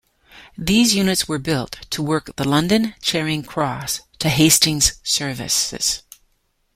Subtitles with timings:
[0.57, 6.01] These units were built to work the London Charing Cross to Hastings services.